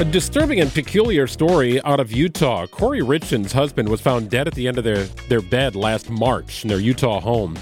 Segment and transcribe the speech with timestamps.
[0.00, 2.64] A disturbing and peculiar story out of Utah.
[2.64, 6.64] Kouri Richins' husband was found dead at the end of their, their bed last March
[6.64, 7.58] in their Utah home.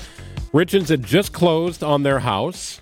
[0.52, 2.80] Richins had just closed on their house,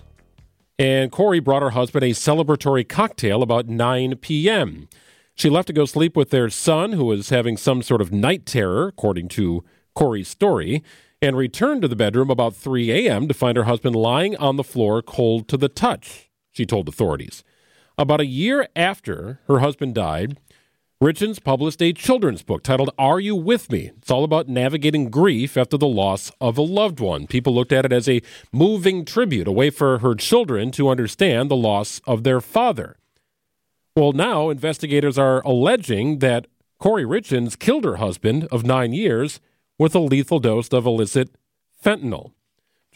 [0.77, 4.89] and Kouri brought her husband a celebratory cocktail about 9 p.m.
[5.33, 8.45] She left to go sleep with their son, who was having some sort of night
[8.45, 9.63] terror, according to
[9.95, 10.83] Kouri's story,
[11.19, 13.27] and returned to the bedroom about 3 a.m.
[13.27, 17.43] to find her husband lying on the floor, cold to the touch, she told authorities.
[17.99, 20.37] About a year after her husband died,
[21.01, 23.91] Richins published a children's book titled Are You With Me?
[23.97, 27.25] It's all about navigating grief after the loss of a loved one.
[27.25, 31.49] People looked at it as a moving tribute, a way for her children to understand
[31.49, 32.97] the loss of their father.
[33.95, 36.45] Well, now investigators are alleging that
[36.79, 39.39] Kouri Richins killed her husband of nine years
[39.79, 41.31] with a lethal dose of illicit
[41.83, 42.33] fentanyl.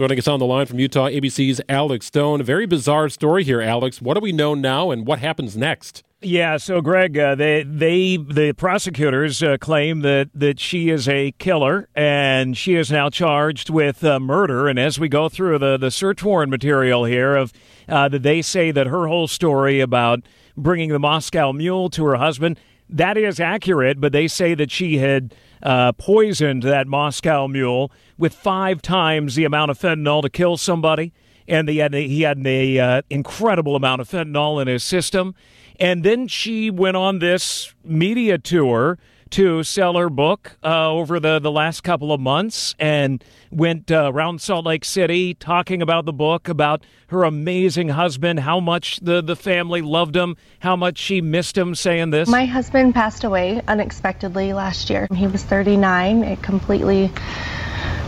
[0.01, 2.41] Joining us on the line from Utah, ABC's Alex Stone.
[2.41, 4.01] A very bizarre story here, Alex.
[4.01, 6.01] What do we know now, and what happens next?
[6.21, 11.33] Yeah, so Greg, uh, they they the prosecutors uh, claim that that she is a
[11.33, 14.67] killer and she is now charged with uh, murder.
[14.67, 17.53] And as we go through the the search warrant material here, of
[17.87, 20.21] uh, that they say that her whole story about
[20.57, 22.57] bringing the Moscow Mule to her husband
[22.91, 25.33] that is accurate, but they say that she had
[25.63, 31.13] uh, poisoned that Moscow Mule with five times the amount of fentanyl to kill somebody
[31.47, 35.35] and he had, he had an uh, incredible amount of fentanyl in his system.
[35.79, 38.97] And then she went on this media tour
[39.31, 44.11] to sell her book uh, over the, the last couple of months and went uh,
[44.13, 49.21] around Salt Lake City talking about the book, about her amazing husband, how much the,
[49.21, 52.29] the family loved him, how much she missed him, saying this.
[52.29, 55.07] My husband passed away unexpectedly last year.
[55.13, 56.23] He was 39.
[56.23, 57.11] It completely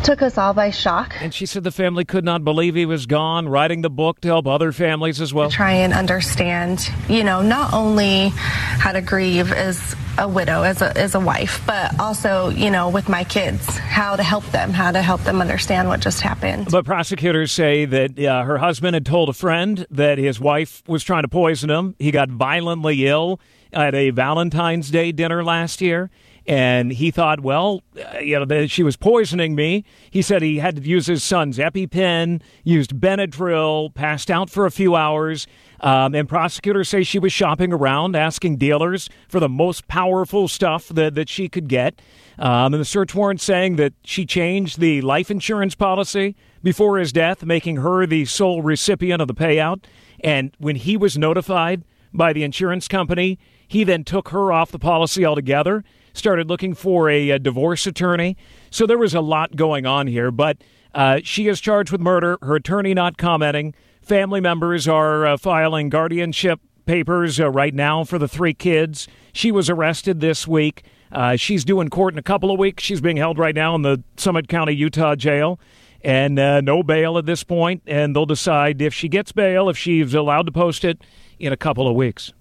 [0.03, 1.15] took us all by shock.
[1.21, 4.27] And she said the family could not believe he was gone, writing the book to
[4.27, 5.49] help other families as well.
[5.49, 10.97] Try and understand, you know, not only how to grieve as a widow, as a,
[10.97, 14.91] as a wife, but also, you know, with my kids, how to help them, how
[14.91, 16.69] to help them understand what just happened.
[16.71, 21.03] But prosecutors say that uh, her husband had told a friend that his wife was
[21.03, 21.95] trying to poison him.
[21.99, 23.39] He got violently ill
[23.71, 26.11] at a Valentine's Day dinner last year
[26.45, 29.85] and he thought, well, uh, you know, that she was poisoning me.
[30.11, 34.71] He said he had to use his son's EpiPen, used Benadryl, passed out for a
[34.71, 35.47] few hours.
[35.79, 40.89] Um, and prosecutors say she was shopping around, asking dealers for the most powerful stuff
[40.89, 42.01] that, that she could get.
[42.37, 47.11] Um, and the search warrant saying that she changed the life insurance policy before his
[47.11, 49.83] death, making her the sole recipient of the payout.
[50.21, 51.83] And when he was notified
[52.13, 53.37] by the insurance company,
[53.67, 58.37] he then took her off the policy altogether started looking for a, a divorce attorney.
[58.69, 60.57] So there was a lot going on here, but
[60.93, 62.37] uh, she is charged with murder.
[62.41, 63.73] Her attorney not commenting.
[64.01, 69.07] Family members are uh, filing guardianship papers uh, right now for the three kids.
[69.31, 70.83] She was arrested this week.
[71.11, 72.83] Uh, she's due in court in a couple of weeks.
[72.83, 75.59] She's being held right now in the Summit County, Utah jail.
[76.03, 79.77] And uh, no bail at this point, and they'll decide if she gets bail, if
[79.77, 81.01] she's allowed to post it
[81.39, 82.33] in a couple of weeks.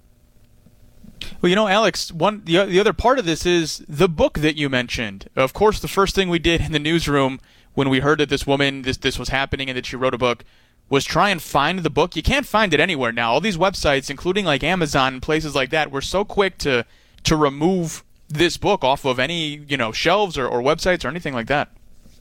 [1.40, 4.56] Well, you know, Alex, one the, the other part of this is the book that
[4.56, 5.28] you mentioned.
[5.36, 7.40] Of course, the first thing we did in the newsroom
[7.74, 10.18] when we heard that this woman this this was happening and that she wrote a
[10.18, 10.44] book
[10.88, 12.16] was try and find the book.
[12.16, 13.32] You can't find it anywhere now.
[13.32, 16.84] All these websites, including like Amazon and places like that, were so quick to
[17.24, 21.34] to remove this book off of any you know shelves or, or websites or anything
[21.34, 21.70] like that.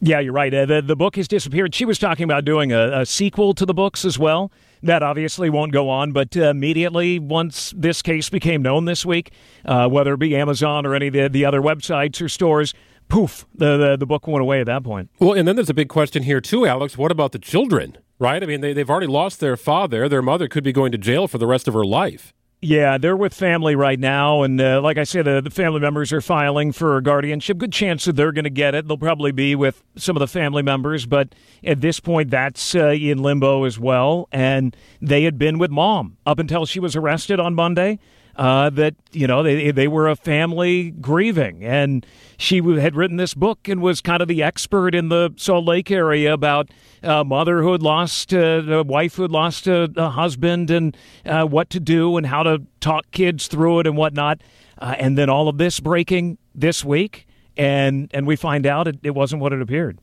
[0.03, 0.51] Yeah, you're right.
[0.51, 1.75] Uh, the, the book has disappeared.
[1.75, 4.51] She was talking about doing a, a sequel to the books as well.
[4.81, 9.31] That obviously won't go on, but uh, immediately once this case became known this week,
[9.63, 12.73] uh, whether it be Amazon or any of the, the other websites or stores,
[13.09, 15.11] poof, the, the, the book went away at that point.
[15.19, 16.97] Well, and then there's a big question here too, Alex.
[16.97, 17.95] What about the children?
[18.17, 18.41] Right?
[18.41, 20.09] I mean, they, they've already lost their father.
[20.09, 22.33] Their mother could be going to jail for the rest of her life.
[22.63, 26.13] Yeah, they're with family right now, and uh, like I said, the, the, family members
[26.13, 27.57] are filing for guardianship.
[27.57, 28.87] Good chance that they're going to get it.
[28.87, 31.33] They'll probably be with some of the family members, but
[31.63, 34.27] at this point, that's uh, in limbo as well.
[34.31, 37.97] And they had been with mom up until she was arrested on Monday
[38.41, 42.03] uh, that you know they they were a family grieving, and
[42.39, 45.91] she had written this book and was kind of the expert in the Salt Lake
[45.91, 46.71] area about
[47.03, 50.97] uh, mother who had lost uh, a wife who had lost a, a husband and
[51.23, 54.41] uh, what to do and how to talk kids through it and whatnot.
[54.79, 57.27] Uh, and then all of this breaking this week,
[57.57, 59.99] and and we find out it, it wasn't what it appeared.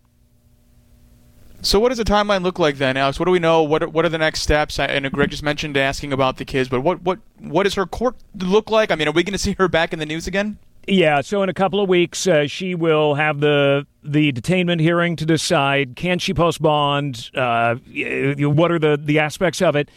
[1.60, 3.18] So what does the timeline look like then, Alex?
[3.18, 3.62] What do we know?
[3.62, 4.78] What are, what are the next steps?
[4.78, 7.86] I, know Greg just mentioned asking about the kids, but what what what does her
[7.86, 8.92] court look like?
[8.92, 10.58] I mean, are we going to see her back in the news again?
[10.90, 15.16] Yeah, so in a couple of weeks, uh, she will have the the detainment hearing
[15.16, 17.30] to decide can she post bond?
[17.34, 19.90] Uh, what are the the aspects of it?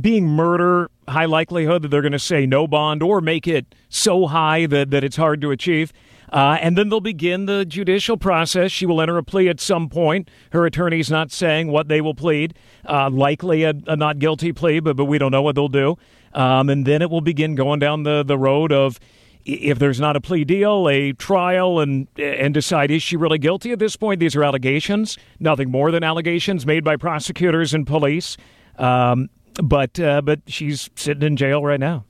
[0.00, 4.28] Being murder, high likelihood that they're going to say no bond or make it so
[4.28, 5.92] high that, that it's hard to achieve.
[6.32, 8.70] Uh, and then they'll begin the judicial process.
[8.70, 10.30] She will enter a plea at some point.
[10.52, 12.54] Her attorney's not saying what they will plead.
[12.88, 15.98] Uh, likely a, a, not guilty plea, but, but we don't know what they'll do.
[16.32, 19.00] Um, and then it will begin going down the, the road of
[19.44, 23.72] if there's not a plea deal, a trial, and and decide is she really guilty
[23.72, 24.20] at this point?
[24.20, 28.36] These are allegations, nothing more than allegations made by prosecutors and police.
[28.78, 29.30] Um,
[29.62, 32.04] but uh, but she's sitting in jail right now.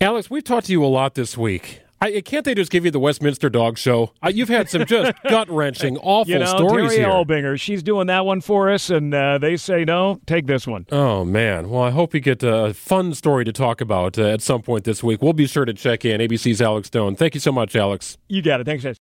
[0.00, 1.81] Alex, we've talked to you a lot this week.
[2.02, 4.12] I, can't they just give you the Westminster Dog Show?
[4.20, 7.08] Uh, you've had some just gut wrenching, awful you know, stories Terry here.
[7.08, 10.20] Albinger, she's doing that one for us, and uh, they say no.
[10.26, 10.86] Take this one.
[10.90, 11.70] Oh man.
[11.70, 14.82] Well, I hope you get a fun story to talk about uh, at some point
[14.82, 15.22] this week.
[15.22, 16.20] We'll be sure to check in.
[16.20, 17.14] ABC's Alex Stone.
[17.14, 18.18] Thank you so much, Alex.
[18.28, 18.64] You got it.
[18.64, 18.90] Thanks, guys.